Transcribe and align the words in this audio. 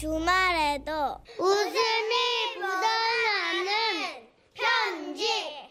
주말에도 0.00 0.92
웃음이 1.38 2.14
묻어나는 2.56 3.68
편지 4.54 5.28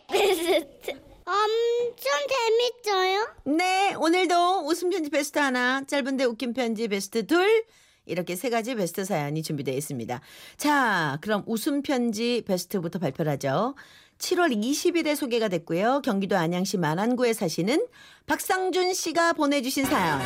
베스트 0.07 0.91
엄청 1.25 2.11
재밌어요. 2.29 3.35
네, 3.45 3.95
오늘도 3.95 4.67
웃음 4.67 4.91
편지 4.91 5.09
베스트 5.09 5.39
하나, 5.39 5.83
짧은데 5.83 6.25
웃긴 6.25 6.53
편지 6.53 6.87
베스트 6.87 7.25
둘, 7.25 7.65
이렇게 8.05 8.35
세 8.35 8.51
가지 8.51 8.75
베스트 8.75 9.03
사연이 9.03 9.41
준비되어 9.41 9.73
있습니다. 9.73 10.21
자, 10.57 11.17
그럼 11.21 11.43
웃음 11.47 11.81
편지 11.81 12.43
베스트부터 12.45 12.99
발표를 12.99 13.31
하죠. 13.31 13.73
7월 14.19 14.55
20일에 14.55 15.15
소개가 15.15 15.47
됐고요. 15.47 16.01
경기도 16.05 16.37
안양시 16.37 16.77
만안구에 16.77 17.33
사시는 17.33 17.83
박상준 18.27 18.93
씨가 18.93 19.33
보내주신 19.33 19.85
사연. 19.85 20.21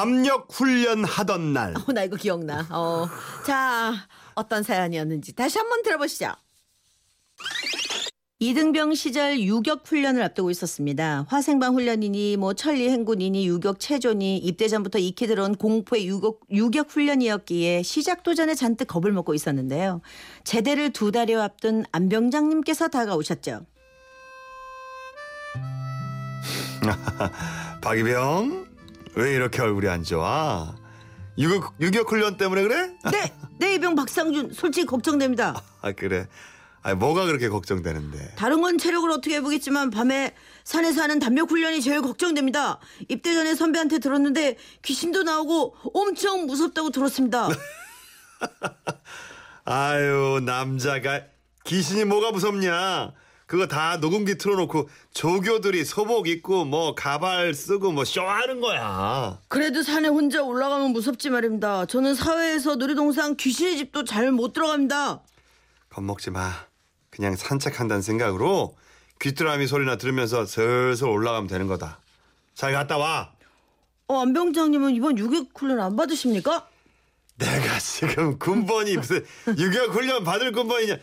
담력 0.00 0.48
훈련 0.50 1.04
하던 1.04 1.52
날 1.52 1.74
어, 1.76 1.92
나 1.92 2.02
이거 2.04 2.16
기억나. 2.16 2.66
어. 2.70 3.06
자, 3.44 3.92
어떤 4.34 4.62
사연이었는지 4.62 5.34
다시 5.34 5.58
한번 5.58 5.82
들어보시죠. 5.82 6.32
이등병 8.38 8.94
시절 8.94 9.38
유격 9.40 9.86
훈련을 9.86 10.22
앞두고 10.22 10.50
있었습니다. 10.52 11.26
화생방 11.28 11.74
훈련이니 11.74 12.38
뭐 12.38 12.54
천리 12.54 12.88
행군이니 12.88 13.46
유격 13.46 13.78
체조니 13.78 14.38
입대 14.38 14.68
전부터 14.68 14.98
익히 14.98 15.26
들어온 15.26 15.54
공포의 15.54 16.06
유격, 16.08 16.40
유격 16.50 16.88
훈련이었기에 16.88 17.82
시작도 17.82 18.34
전에 18.34 18.54
잔뜩 18.54 18.86
겁을 18.86 19.12
먹고 19.12 19.34
있었는데요. 19.34 20.00
제대를 20.44 20.94
두 20.94 21.12
달여 21.12 21.42
앞둔 21.42 21.84
안병장님께서 21.92 22.88
다가오셨죠. 22.88 23.66
박이병 27.82 28.69
왜 29.14 29.34
이렇게 29.34 29.62
얼굴이 29.62 29.88
안 29.88 30.02
좋아? 30.02 30.74
유격, 31.38 31.74
유격 31.80 32.10
훈련 32.10 32.36
때문에 32.36 32.62
그래? 32.62 32.92
네, 33.10 33.32
네 33.58 33.74
이병 33.74 33.94
박상준 33.94 34.52
솔직히 34.52 34.86
걱정됩니다. 34.86 35.62
아 35.80 35.92
그래 35.92 36.28
아 36.82 36.94
뭐가 36.94 37.26
그렇게 37.26 37.48
걱정되는데 37.48 38.34
다른 38.36 38.60
건 38.60 38.78
체력을 38.78 39.10
어떻게 39.10 39.36
해보겠지만 39.36 39.90
밤에 39.90 40.34
산에서 40.64 41.02
하는 41.02 41.18
담력 41.18 41.50
훈련이 41.50 41.80
제일 41.82 42.02
걱정됩니다. 42.02 42.78
입대 43.08 43.34
전에 43.34 43.54
선배한테 43.54 43.98
들었는데 43.98 44.56
귀신도 44.82 45.22
나오고 45.22 45.76
엄청 45.94 46.46
무섭다고 46.46 46.90
들었습니다. 46.90 47.48
아유 49.64 50.40
남자가 50.44 51.22
귀신이 51.64 52.04
뭐가 52.04 52.32
무섭냐 52.32 53.12
그거 53.50 53.66
다 53.66 53.96
녹음기 53.96 54.38
틀어놓고 54.38 54.88
조교들이 55.12 55.84
소복 55.84 56.28
입고 56.28 56.66
뭐 56.66 56.94
가발 56.94 57.52
쓰고 57.52 57.90
뭐 57.90 58.04
쇼하는 58.04 58.60
거야 58.60 59.40
그래도 59.48 59.82
산에 59.82 60.06
혼자 60.06 60.40
올라가면 60.40 60.92
무섭지 60.92 61.30
말입니다. 61.30 61.84
저는 61.86 62.14
사회에서 62.14 62.76
놀이동산 62.76 63.36
귀신의 63.36 63.76
집도 63.76 64.04
잘 64.04 64.30
못 64.30 64.52
들어갑니다. 64.52 65.22
겁먹지 65.88 66.30
마 66.30 66.52
그냥 67.10 67.34
산책한다는 67.34 68.02
생각으로 68.02 68.76
귀뚜라미 69.20 69.66
소리나 69.66 69.96
들으면서 69.96 70.46
슬슬 70.46 71.08
올라가면 71.08 71.48
되는 71.48 71.66
거다 71.66 71.98
잘 72.54 72.72
갔다 72.72 72.98
와 72.98 73.32
어, 74.06 74.20
안 74.20 74.32
병장님은 74.32 74.94
이번 74.94 75.18
유격 75.18 75.48
훈련 75.56 75.80
안 75.80 75.96
받으십니까? 75.96 76.68
내가 77.34 77.80
지금 77.80 78.38
군번이 78.38 78.96
무슨 78.96 79.26
유격 79.58 79.92
훈련 79.92 80.22
받을 80.22 80.52
군번이냐? 80.52 80.98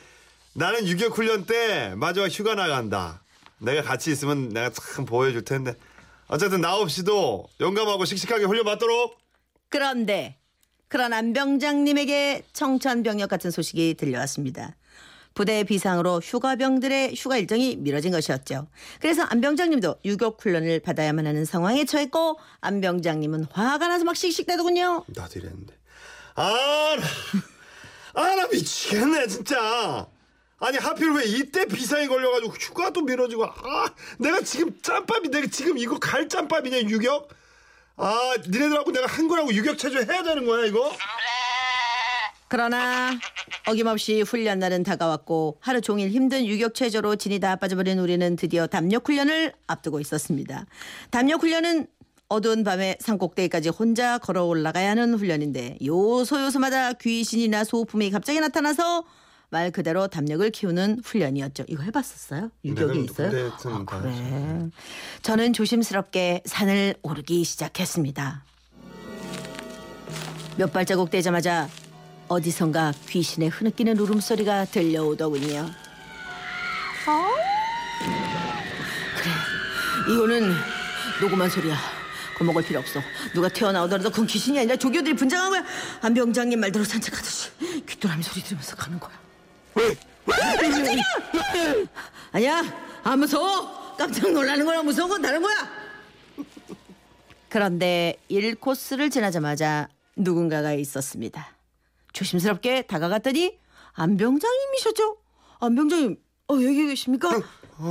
나는 0.57 0.87
유격 0.87 1.15
훈련 1.15 1.45
때 1.45 1.93
마지막 1.95 2.31
휴가 2.31 2.55
나간다. 2.55 3.21
내가 3.59 3.83
같이 3.83 4.11
있으면 4.11 4.49
내가 4.49 4.71
참 4.71 5.05
보여줄 5.05 5.45
텐데. 5.45 5.75
어쨌든 6.25 6.61
나 6.61 6.75
없이도 6.75 7.47
용감하고 7.61 8.05
씩씩하게 8.05 8.45
훈련 8.45 8.65
받도록. 8.65 9.19
그런데 9.69 10.39
그런 10.87 11.13
안 11.13 11.31
병장님에게 11.33 12.41
청천벽력 12.53 13.29
같은 13.29 13.51
소식이 13.51 13.97
들려왔습니다. 13.99 14.75
부대 15.35 15.63
비상으로 15.63 16.21
휴가병들의 16.21 17.13
휴가 17.15 17.37
일정이 17.37 17.75
미뤄진 17.75 18.11
것이었죠. 18.11 18.67
그래서 18.99 19.21
안 19.21 19.41
병장님도 19.41 19.97
유격 20.05 20.43
훈련을 20.43 20.79
받아야만 20.79 21.27
하는 21.27 21.45
상황에 21.45 21.85
처했고 21.85 22.39
안 22.61 22.81
병장님은 22.81 23.45
화가 23.51 23.87
나서 23.87 24.05
막 24.05 24.15
씩씩대더군요. 24.15 25.05
나도 25.05 25.37
이랬는데. 25.37 25.75
아, 26.33 26.97
나, 26.99 28.23
아, 28.23 28.35
나 28.35 28.47
미치겠네 28.47 29.27
진짜. 29.27 30.07
아니 30.59 30.77
하필 30.77 31.11
왜 31.11 31.25
이때 31.25 31.65
비상이 31.65 32.07
걸려가지고 32.07 32.53
휴가도 32.53 33.01
미뤄지고 33.01 33.45
아 33.45 33.93
내가 34.17 34.41
지금 34.41 34.79
짬밥이 34.81 35.29
내가 35.29 35.47
지금 35.47 35.77
이거 35.77 35.99
갈 35.99 36.27
짬밥이냐 36.27 36.79
유격? 36.89 37.29
아 37.95 38.33
니네들하고 38.47 38.91
내가 38.91 39.07
한 39.07 39.27
거라고 39.27 39.53
유격 39.53 39.77
체조 39.77 39.99
해야 39.99 40.23
되는 40.23 40.45
거야 40.45 40.65
이거? 40.65 40.91
그러나 42.47 43.11
어김없이 43.67 44.21
훈련 44.21 44.59
날은 44.59 44.83
다가왔고 44.83 45.57
하루 45.59 45.81
종일 45.81 46.09
힘든 46.09 46.45
유격 46.45 46.73
체조로 46.73 47.17
진이 47.17 47.39
다 47.39 47.57
빠져버린 47.57 47.99
우리는 47.99 48.35
드디어 48.35 48.65
담력 48.67 49.07
훈련을 49.07 49.53
앞두고 49.67 49.99
있었습니다. 49.99 50.65
담력 51.11 51.43
훈련은 51.43 51.87
어두운 52.29 52.63
밤에 52.63 52.97
산꼭대기까지 52.99 53.69
혼자 53.69 54.17
걸어 54.17 54.45
올라가야 54.45 54.91
하는 54.91 55.13
훈련인데 55.13 55.77
요소요소마다 55.85 56.93
귀신이나 56.93 57.63
소품이 57.63 58.11
갑자기 58.11 58.39
나타나서 58.39 59.03
말 59.49 59.71
그대로 59.71 60.07
담력을 60.07 60.49
키우는 60.51 61.01
훈련이었죠. 61.05 61.63
이거 61.67 61.83
해봤었어요? 61.83 62.51
유격이 62.65 62.99
내가 63.07 63.27
있어요? 63.29 63.49
다 63.51 63.69
아, 63.69 63.85
그래. 63.85 64.69
저는 65.21 65.53
조심스럽게 65.53 66.41
산을 66.45 66.95
오르기 67.01 67.45
시작했습니다. 67.45 68.43
몇 70.57 70.73
발자국 70.73 71.09
떼자마자 71.11 71.69
어디선가 72.27 72.93
귀신의 73.07 73.49
흐느끼는 73.49 73.97
울음소리가 73.97 74.65
들려오더군요. 74.65 75.59
어? 77.07 77.27
그래, 79.15 80.13
이거는 80.13 80.53
녹음한 81.21 81.49
소리야. 81.49 81.77
겁먹을 82.37 82.63
필요 82.63 82.79
없어. 82.79 82.99
누가 83.33 83.47
튀어나오더라도 83.47 84.09
그건 84.09 84.27
귀신이 84.27 84.59
아니라 84.59 84.75
조교들이 84.75 85.15
분장한 85.15 85.49
거야. 85.51 85.63
안병장님 86.01 86.59
말대로 86.59 86.83
산책하듯이 86.83 87.49
귀뚜라미 87.87 88.21
소리 88.23 88.43
들으면서 88.43 88.75
가는 88.75 88.99
거야. 88.99 89.26
아니야, 92.31 92.63
안 93.03 93.19
무서워. 93.19 93.95
깜짝 93.97 94.31
놀라는 94.31 94.65
거랑 94.65 94.85
무서운 94.85 95.09
건 95.09 95.21
다른 95.21 95.41
거야. 95.41 95.55
그런데 97.49 98.17
1코스를 98.29 99.11
지나자마자 99.11 99.87
누군가가 100.15 100.73
있었습니다. 100.73 101.55
조심스럽게 102.13 102.83
다가갔더니 102.83 103.57
안병장님이셨죠? 103.93 105.17
안병장님, 105.59 106.17
어, 106.49 106.53
여기 106.55 106.87
계십니까? 106.87 107.29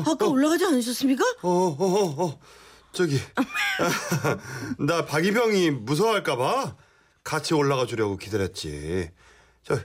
아까 0.07 0.27
올라가지 0.27 0.65
않으셨습니까? 0.65 1.25
어, 1.43 1.49
어, 1.49 1.77
어, 1.79 2.25
어. 2.25 2.41
저기, 2.93 3.19
나 4.79 5.05
박이병이 5.05 5.71
무서워할까봐 5.71 6.77
같이 7.25 7.55
올라가 7.55 7.87
주려고 7.87 8.17
기다렸지. 8.17 9.11
저, 9.65 9.79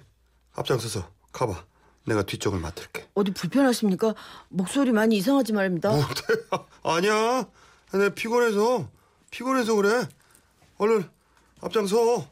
앞장서서 0.54 1.10
가봐. 1.32 1.71
내가 2.06 2.24
뒤쪽을 2.24 2.60
맡을게. 2.60 3.08
어디 3.14 3.32
불편하십니까? 3.32 4.16
목소리 4.50 4.92
많이 4.92 5.18
이상하지 5.18 5.54
말입니다. 5.54 5.92
아니야. 6.84 7.46
내가 7.94 8.10
피곤해서, 8.10 8.90
피곤해서 9.30 9.76
그래. 9.76 10.08
얼른 10.78 11.04
앞장서. 11.62 12.28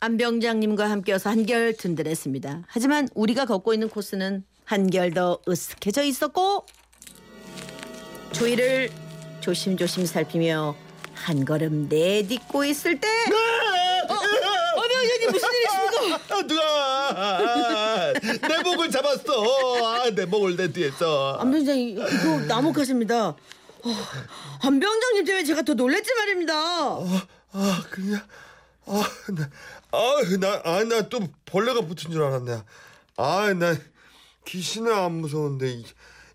안병장님과 0.00 0.88
함께여서 0.90 1.30
한결 1.30 1.74
든든했습니다. 1.76 2.62
하지만 2.68 3.08
우리가 3.14 3.46
걷고 3.46 3.72
있는 3.72 3.88
코스는 3.88 4.44
한결 4.64 5.12
더 5.12 5.40
으쓱해져 5.46 6.04
있었고 6.04 6.66
주위를 8.32 8.90
조심조심 9.40 10.06
살피며 10.06 10.76
한 11.14 11.44
걸음 11.44 11.88
내딛고 11.88 12.64
있을 12.64 13.00
때 13.00 13.08
어, 13.08 14.14
안병장님 14.82 15.30
무슨 15.32 15.48
일이십니까? 15.54 16.34
아, 16.34 16.46
누가 16.46 17.10
내 18.48 18.62
목을 18.62 18.90
잡았어. 18.90 19.84
아, 19.86 20.10
내 20.10 20.24
목을 20.26 20.56
내 20.56 20.72
뒤에서. 20.72 21.36
안병장님 21.40 21.98
이거 21.98 22.40
나목하십니다. 22.46 23.28
어, 23.28 23.36
안 24.62 24.80
병장님 24.80 25.24
때문에 25.24 25.44
제가 25.44 25.62
더 25.62 25.74
놀랬지 25.74 26.14
말입니다. 26.14 26.54
아, 26.56 27.84
그냥 27.90 28.20
아, 28.86 29.02
나, 29.32 29.50
아, 29.92 30.20
나, 30.40 30.62
아, 30.64 30.84
나또 30.84 31.20
벌레가 31.44 31.80
붙은 31.82 32.10
줄 32.10 32.22
알았네. 32.22 32.62
아, 33.16 33.52
나 33.54 33.76
귀신은 34.46 34.92
안 34.92 35.12
무서운데 35.12 35.70
이, 35.70 35.84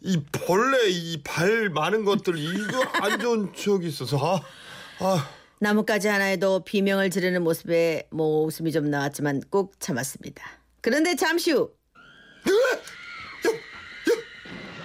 이 0.01 0.23
벌레 0.31 0.89
이 0.89 1.21
발 1.23 1.69
많은 1.69 2.05
것들 2.05 2.37
이거 2.37 2.81
안 3.01 3.19
좋은 3.19 3.53
추억이 3.53 3.87
있어서 3.87 4.17
아, 4.17 4.41
아, 4.99 5.29
나뭇가지 5.59 6.07
하나에도 6.07 6.63
비명을 6.63 7.09
지르는 7.09 7.43
모습에 7.43 8.07
뭐 8.11 8.45
웃음이 8.45 8.71
좀 8.71 8.89
나왔지만 8.89 9.41
꼭 9.49 9.79
참았습니다. 9.79 10.41
그런데 10.81 11.15
잠시 11.15 11.51
후 11.51 11.71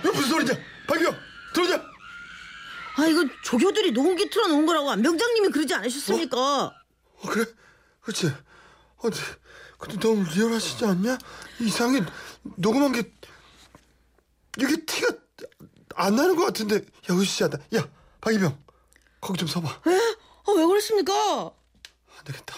야, 0.06 0.10
무슨 0.12 0.28
소리냐? 0.28 0.52
박이야, 0.86 1.10
들어오자. 1.54 1.82
아 2.96 3.06
이거 3.06 3.24
조교들이 3.42 3.92
녹음기 3.92 4.30
틀어놓은 4.30 4.66
거라고 4.66 4.90
안병장님이 4.92 5.48
그러지 5.48 5.74
않으셨습니까? 5.74 6.38
어, 6.38 6.72
그래? 7.28 7.44
그렇지. 8.02 8.26
어, 8.28 9.10
근데, 9.78 9.98
너무 9.98 10.24
리얼하시지 10.30 10.84
않냐? 10.84 11.18
이상하게 11.60 12.04
녹음한 12.56 12.92
게 12.92 13.12
이게 14.58 14.76
티가 14.84 15.08
안 15.96 16.14
나는 16.16 16.36
것 16.36 16.44
같은데. 16.46 16.76
야, 16.76 17.14
으쌰하다. 17.14 17.58
야, 17.76 17.88
박이병. 18.20 18.62
거기 19.20 19.38
좀 19.38 19.48
서봐. 19.48 19.68
에? 19.90 19.90
아, 20.46 20.52
왜 20.56 20.64
그러십니까? 20.66 21.12
안 22.18 22.24
되겠다. 22.24 22.54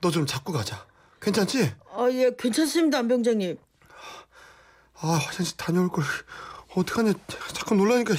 너 0.00 0.10
좀 0.10 0.26
잡고 0.26 0.52
가자. 0.52 0.86
괜찮지? 1.20 1.74
아 1.96 2.08
예 2.10 2.30
괜찮습니다 2.38 2.98
안병장님. 2.98 3.56
아, 5.00 5.08
화장실 5.24 5.56
다녀올 5.56 5.88
걸. 5.88 6.04
어떡하냐. 6.74 7.12
자꾸 7.52 7.74
놀라니까. 7.74 8.14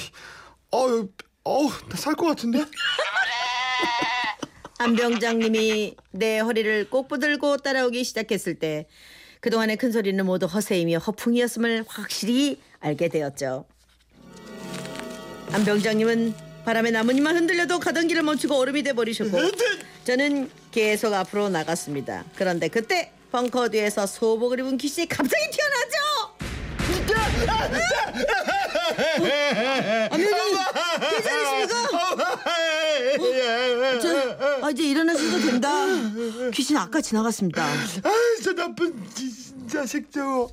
어우, 0.72 1.10
어우, 1.44 1.69
나 1.89 1.95
살 1.98 2.16
것 2.16 2.25
같은데? 2.27 2.66
안병장님이 4.77 5.95
내 6.12 6.39
허리를 6.39 6.89
꼭 6.89 7.07
붙들고 7.07 7.57
따라오기 7.57 8.04
시작했을 8.04 8.56
때 8.60 8.88
그동안의 9.39 9.77
큰 9.77 9.92
소리는 9.92 10.24
모두 10.25 10.48
허세이며 10.48 10.98
허풍이었음을 11.00 11.86
확실히 11.88 12.60
알게 12.81 13.07
되었죠. 13.10 13.66
안병장님은 15.54 16.33
바람에 16.66 16.92
나뭇잎만 16.92 17.36
흔들려도 17.36 17.80
가던 17.80 18.07
길을 18.07 18.24
멈추고 18.24 18.56
얼음이 18.56 18.83
돼 18.83 18.94
버리셨고 18.94 19.38
저는 20.04 20.50
계속 20.72 21.13
앞으로 21.13 21.50
나갔습니다. 21.50 22.25
그런데 22.36 22.68
그때 22.68 23.13
벙커 23.31 23.69
뒤에서 23.69 24.06
소복을 24.06 24.60
입은 24.60 24.77
귀신이 24.77 25.07
갑자기 25.07 25.51
튀어나왔죠. 25.51 25.98
안병장님 30.12 30.57
괜찮으십니까? 31.10 31.75
저, 34.02 34.66
아, 34.66 34.69
이제 34.72 34.84
일어나셔도 34.84 35.40
된다. 35.40 35.72
귀신 36.54 36.78
아까 36.78 37.02
지나갔습니다. 37.02 37.63
아, 37.63 38.12
저 38.44 38.54
나쁜 38.54 39.04
지- 39.13 39.68
자식 39.68 40.12
저거. 40.12 40.50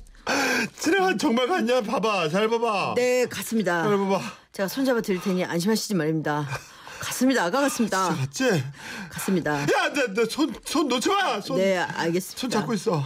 지나간 0.79 1.17
정말 1.17 1.47
갔냐? 1.47 1.81
봐봐. 1.81 2.29
잘 2.29 2.47
봐봐. 2.49 2.93
네, 2.95 3.25
갔습니다. 3.27 3.83
잘 3.83 3.97
봐봐. 3.97 4.21
제가 4.53 4.67
손잡아 4.69 5.01
드릴 5.01 5.19
테니 5.21 5.43
안심하시지 5.45 5.95
말입니다. 5.95 6.47
갔습니다. 6.99 7.43
아까 7.43 7.59
갔습니다. 7.61 8.15
갔지? 8.15 8.63
갔습니다. 9.09 9.61
야, 9.61 9.67
너손 10.15 10.53
손 10.63 10.87
놓지 10.87 11.09
마. 11.09 11.41
손, 11.41 11.57
네, 11.57 11.77
알겠습니다. 11.77 12.39
손 12.39 12.49
잡고 12.49 12.73
있어. 12.75 13.03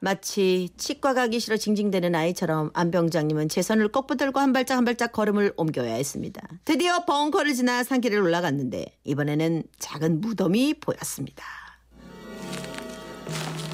마치 0.00 0.70
치과 0.76 1.14
가기 1.14 1.40
싫어 1.40 1.56
징징대는 1.56 2.14
아이처럼 2.14 2.70
안 2.74 2.90
병장님은 2.90 3.48
제 3.48 3.62
손을 3.62 3.88
꼭 3.88 4.06
붙들고 4.06 4.38
한 4.38 4.52
발짝 4.52 4.76
한 4.76 4.84
발짝 4.84 5.12
걸음을 5.12 5.52
옮겨야 5.56 5.94
했습니다. 5.94 6.40
드디어 6.64 7.04
벙커를 7.04 7.54
지나 7.54 7.82
산길을 7.82 8.20
올라갔는데 8.20 8.86
이번에는 9.04 9.64
작은 9.78 10.20
무덤이 10.20 10.74
보였습니다. 10.80 11.44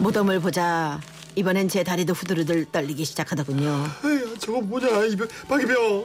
무덤을 0.01 0.41
보자 0.41 1.01
이번엔 1.37 1.69
제 1.69 1.83
다리도 1.85 2.13
후들후들 2.13 2.67
떨리기 2.73 3.05
시작하더군요. 3.05 3.87
에이, 4.05 4.39
저거 4.39 4.61
뭐냐? 4.61 5.05
이병, 5.07 5.29
박이병. 5.49 6.05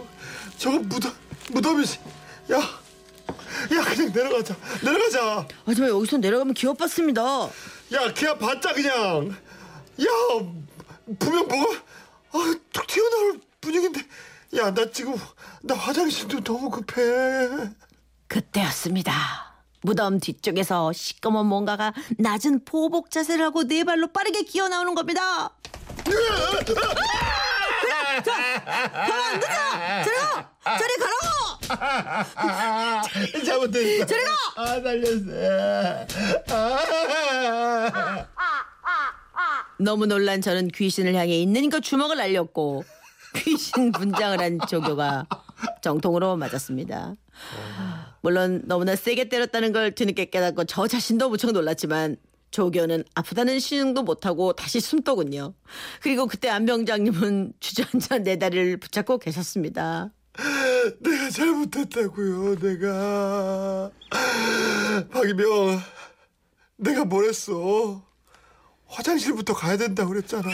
저거 0.57 0.80
무덤 0.80 1.12
무덤이. 1.51 1.83
야, 2.51 2.57
야, 2.57 3.83
그냥 3.83 4.12
내려가자. 4.12 4.56
내려가자. 4.83 5.48
하지만 5.65 5.89
여기서 5.92 6.18
내려가면 6.18 6.54
기어 6.56 6.74
봤습니다. 6.74 7.22
야, 7.94 8.13
그냥 8.15 8.38
봤자 8.39 8.74
그냥. 8.74 9.36
야, 10.01 10.06
분명 11.19 11.48
뭐가 11.48 11.80
아, 12.31 12.56
툭 12.72 12.88
튀어나올 12.88 13.40
분위기인데. 13.60 14.01
야, 14.57 14.74
나 14.74 14.90
지금 14.92 15.16
나 15.62 15.75
화장실도 15.75 16.42
너무 16.44 16.69
급해. 16.69 17.69
그때였습니다. 18.28 19.12
무덤 19.81 20.19
뒤쪽에서 20.19 20.92
시꺼먼 20.94 21.46
뭔가가 21.46 21.94
낮은 22.18 22.66
포복 22.66 23.12
자세를 23.12 23.46
하고 23.46 23.63
네 23.63 23.84
발로 23.84 24.07
빠르게 24.07 24.44
기어 24.44 24.68
나오는 24.68 24.94
겁니다. 24.96 25.51
가만 28.25 29.34
안 29.34 29.40
되죠? 29.40 29.51
저리 30.04 30.16
가! 30.18 30.51
저리 30.78 30.96
가라고! 30.98 31.25
잘못됐어. 33.46 34.06
저리 34.06 34.24
가! 34.24 34.31
아, 34.57 34.66
살렸어. 34.81 36.06
아. 36.50 36.80
너무 39.79 40.05
놀란 40.05 40.41
저는 40.41 40.67
귀신을 40.69 41.15
향해 41.15 41.39
있는 41.39 41.63
힘껏 41.63 41.79
주먹을 41.79 42.17
날렸고 42.17 42.83
귀신 43.37 43.91
분장을 43.91 44.39
한 44.39 44.59
조교가 44.67 45.27
정통으로 45.81 46.35
맞았습니다. 46.35 47.15
물론 48.21 48.63
너무나 48.65 48.95
세게 48.95 49.29
때렸다는 49.29 49.71
걸 49.71 49.93
뒤늦게 49.93 50.25
깨닫고 50.25 50.65
저 50.65 50.87
자신도 50.87 51.29
무척 51.29 51.51
놀랐지만 51.51 52.17
조교는 52.51 53.03
아프다는 53.13 53.59
신용도 53.59 54.03
못하고 54.03 54.53
다시 54.53 54.79
숨더군요. 54.79 55.53
그리고 56.01 56.25
그때 56.25 56.49
안병장님은 56.49 57.53
주저앉아 57.59 58.19
내 58.23 58.37
다리를 58.37 58.77
붙잡고 58.77 59.19
계셨습니다. 59.19 60.11
내가 60.99 61.29
잘못했다고요. 61.29 62.59
내가 62.59 63.91
박이병, 65.11 65.79
내가 66.77 67.05
뭘 67.05 67.25
했어? 67.25 68.08
화장실부터 68.89 69.53
가야 69.53 69.77
된다 69.77 70.06
그랬잖아. 70.06 70.50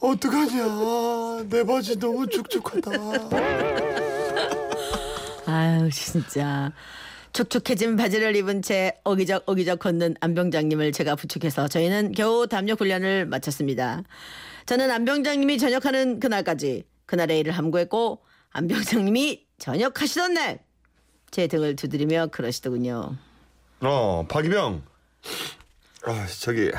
어떡하냐? 0.00 1.44
내 1.48 1.64
바지 1.64 1.98
너무 1.98 2.26
축축하다. 2.26 2.90
아유 5.46 5.90
진짜 5.90 6.72
촉촉해진 7.32 7.96
바지를 7.96 8.34
입은 8.36 8.62
채 8.62 8.98
어기적 9.04 9.44
어기적 9.46 9.78
걷는 9.80 10.14
안병장님을 10.20 10.92
제가 10.92 11.16
부축해서 11.16 11.68
저희는 11.68 12.12
겨우 12.12 12.46
담력 12.46 12.80
훈련을 12.80 13.26
마쳤습니다. 13.26 14.02
저는 14.66 14.90
안병장님이 14.90 15.58
전역하는 15.58 16.18
그날까지 16.20 16.84
그날의 17.06 17.40
일을 17.40 17.52
함구했고 17.52 18.22
안병장님이 18.50 19.46
전역하시던 19.58 20.34
날 20.34 20.66
제 21.32 21.48
등을 21.48 21.76
두드리며 21.76 22.28
그러시더군요. 22.28 23.16
어, 23.80 24.26
박이병. 24.28 24.80
아, 26.08 26.26
저기 26.40 26.70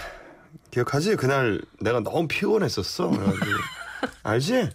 기억하지? 0.72 1.18
그날 1.18 1.62
내가 1.82 2.00
너무 2.00 2.28
피곤했었어. 2.28 3.10
그래가지고 3.10 3.46
알지? 4.24 4.70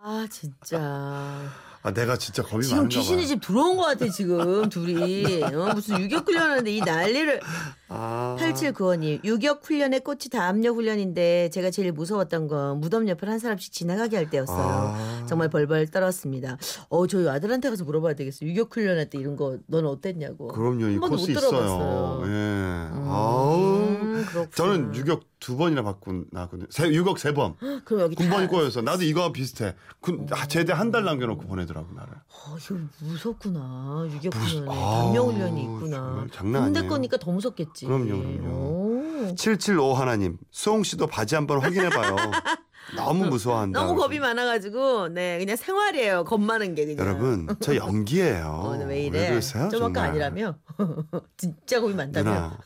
아 0.00 0.26
진짜 0.30 1.46
아, 1.88 1.92
내가 1.92 2.16
진짜 2.16 2.42
겁이 2.42 2.62
지금 2.64 2.76
많은가 2.78 2.94
귀신의 2.98 3.24
봐. 3.24 3.26
집 3.28 3.40
들어온 3.40 3.76
것 3.76 3.84
같아 3.84 4.08
지금 4.10 4.68
둘이 4.68 5.42
어, 5.42 5.72
무슨 5.74 5.98
유격 6.00 6.26
훈련하는데 6.28 6.70
이 6.70 6.80
난리를 6.80 7.40
아. 7.88 8.36
8795님, 8.38 9.24
유격 9.24 9.64
훈련의 9.64 10.00
꽃이 10.00 10.28
다 10.30 10.46
압력 10.48 10.76
훈련인데 10.76 11.48
제가 11.50 11.70
제일 11.70 11.92
무서웠던 11.92 12.46
건 12.48 12.80
무덤 12.80 13.08
옆을 13.08 13.28
한 13.30 13.38
사람씩 13.38 13.72
지나가게 13.72 14.16
할 14.16 14.28
때였어요. 14.28 14.58
아. 14.58 15.26
정말 15.26 15.48
벌벌 15.48 15.86
떨었습니다. 15.88 16.58
어, 16.90 17.06
저희 17.06 17.26
아들한테 17.28 17.70
가서 17.70 17.84
물어봐야 17.84 18.14
되겠어요. 18.14 18.50
유격 18.50 18.74
훈련할 18.76 19.08
때 19.08 19.18
이런 19.18 19.36
거넌 19.36 19.86
어땠냐고. 19.86 20.48
그럼요, 20.48 20.86
이 20.88 20.98
코스 20.98 21.10
못 21.10 21.30
있어요. 21.30 21.50
들어봤어요. 21.50 22.22
예. 22.26 22.88
아우. 23.08 23.77
음, 24.28 24.32
그렇구나. 24.32 24.50
저는 24.54 24.94
유격 24.94 25.24
두 25.40 25.56
번이나 25.56 25.82
받고 25.82 26.24
나왔거든요. 26.30 26.66
세, 26.70 26.88
유격 26.88 27.18
세 27.18 27.32
번. 27.34 27.54
그럼 27.84 28.00
여기 28.02 28.14
군번이 28.16 28.46
다- 28.46 28.50
꼬여서 28.50 28.82
나도 28.82 29.04
이거와 29.04 29.32
비슷해. 29.32 29.74
군, 30.00 30.26
아, 30.30 30.46
제대 30.46 30.72
한 30.72 30.90
달 30.90 31.04
남겨놓고 31.04 31.46
보내더라고 31.46 31.88
나를. 31.94 32.12
어, 32.12 32.56
이거 32.58 32.74
무섭구나. 33.00 34.06
유격 34.12 34.34
훈련에 34.34 34.66
담력 34.66 35.26
훈련이 35.26 35.62
있구나. 35.62 36.26
장난 36.32 36.64
군대 36.64 36.78
아니에요. 36.80 36.90
거니까 36.90 37.16
더 37.18 37.30
무섭겠지. 37.30 37.86
그럼요, 37.86 38.06
그럼요. 38.06 38.48
오. 38.48 39.34
775 39.36 39.94
하나님, 39.94 40.38
수홍 40.50 40.84
씨도 40.84 41.06
바지 41.08 41.34
한번 41.34 41.60
확인해봐요. 41.60 42.16
너무 42.96 43.26
무서워한다. 43.26 43.78
너무 43.78 44.00
겁이 44.00 44.18
많아가지고 44.18 45.08
네 45.08 45.36
그냥 45.38 45.56
생활이에요. 45.56 46.24
겁 46.24 46.40
많은 46.40 46.74
게 46.74 46.86
그냥. 46.86 47.06
여러분, 47.06 47.46
저 47.60 47.76
연기예요. 47.76 48.46
어, 48.64 48.84
왜 48.86 49.02
이래? 49.02 49.28
그러세요? 49.28 49.68
좀 49.68 49.82
아까? 49.82 50.04
아니라며? 50.04 50.54
진짜 51.36 51.82
겁이 51.82 51.92
많다며? 51.94 52.56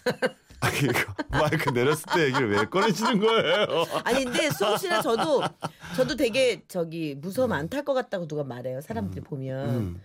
아, 0.63 0.71
그러니까 0.71 1.15
마이크 1.31 1.71
내렸을 1.71 2.05
때 2.15 2.25
얘기를 2.27 2.51
왜 2.51 2.65
꺼내시는 2.65 3.19
거예요? 3.21 3.85
아니 4.05 4.25
근데 4.25 4.49
수홍 4.51 4.77
씨나 4.79 5.03
저도 5.03 5.43
저도 5.97 6.17
되게 6.17 6.63
저기 6.69 7.15
무서움 7.21 7.53
안 7.53 7.69
탈 7.69 7.85
것 7.85 7.95
같다고 7.95 8.27
누가 8.29 8.45
말해요. 8.45 8.81
사람들이 8.81 9.23
보면 9.23 9.69
음. 9.71 10.01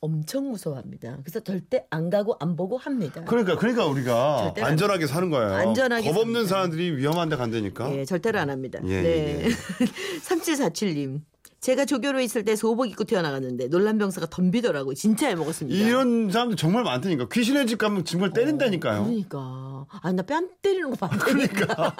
엄청 0.00 0.48
무서워합니다. 0.50 1.18
그래서 1.24 1.40
절대 1.40 1.84
안 1.90 2.08
가고 2.08 2.36
안 2.40 2.54
보고 2.56 2.78
합니다. 2.78 3.24
그러니까 3.24 3.56
그러니까 3.56 3.84
우리가 3.86 4.54
안 4.56 4.64
안전하게 4.64 5.06
사는 5.08 5.28
거예요. 5.28 5.52
안전하게 5.54 6.10
겁 6.12 6.20
없는. 6.20 6.46
사람들이 6.46 6.96
위험한 6.96 7.28
데 7.28 7.36
간다니까. 7.36 7.92
예, 7.96 8.04
절대로 8.04 8.38
안 8.38 8.48
합니다. 8.48 8.78
예, 8.84 9.02
네. 9.02 9.44
예. 9.44 9.48
3747님. 10.22 11.20
제가 11.60 11.84
조교로 11.86 12.20
있을 12.20 12.44
때 12.44 12.54
소복 12.54 12.86
입고 12.88 13.02
튀어나갔는데 13.04 13.68
놀란 13.68 13.98
병사가 13.98 14.28
덤비더라고요. 14.30 14.94
진짜 14.94 15.26
해먹었습니다. 15.28 15.76
이런 15.76 16.30
사람들 16.30 16.56
정말 16.56 16.84
많다니까. 16.84 17.26
귀신의 17.32 17.66
집 17.66 17.78
가면 17.78 18.04
정말 18.04 18.32
때린다니까요. 18.32 19.02
그러니까. 19.04 19.86
아니 20.02 20.14
나 20.16 20.22
뺨 20.22 20.48
때리는 20.62 20.90
거 20.90 20.96
봤다니까. 21.08 21.96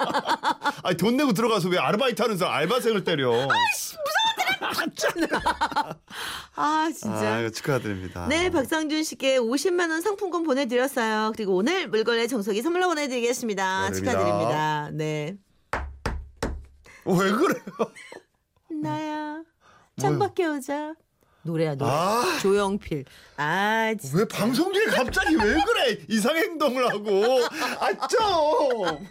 아니 0.83 0.95
돈 0.97 1.17
내고 1.17 1.33
들어가서 1.33 1.67
왜 1.69 1.77
아르바이트 1.77 2.21
하는 2.21 2.37
사람 2.37 2.53
알바생을 2.55 3.03
때려? 3.03 3.31
무서운 3.31 3.49
아 6.55 6.89
진짜. 6.95 7.35
아, 7.35 7.49
축하드립니다. 7.49 8.27
네, 8.27 8.49
박상준 8.49 9.03
씨께 9.03 9.37
50만 9.39 9.89
원 9.89 10.01
상품권 10.01 10.43
보내드렸어요. 10.43 11.33
그리고 11.35 11.55
오늘 11.55 11.87
물걸레 11.89 12.27
정석이 12.27 12.61
선물로 12.61 12.87
보내드리겠습니다. 12.87 13.91
축하드립니다. 13.91 14.89
축하드립니다. 14.89 14.89
네. 14.93 15.37
어, 17.05 17.13
왜 17.13 17.31
그래요? 17.31 17.63
나야 18.81 19.41
창밖에 19.99 20.45
오자. 20.45 20.93
노래야 21.43 21.75
노래. 21.75 21.89
아. 21.91 22.37
조영필. 22.41 23.05
아 23.37 23.93
진짜. 23.99 24.17
왜 24.17 24.25
방송 24.27 24.73
중에 24.73 24.85
갑자기 24.85 25.35
왜 25.35 25.41
그래? 25.65 25.97
이상 26.09 26.35
행동을 26.35 26.89
하고. 26.89 27.23
아, 27.79 28.07
좀. 28.07 29.07